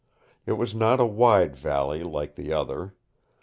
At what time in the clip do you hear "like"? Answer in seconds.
2.03-2.33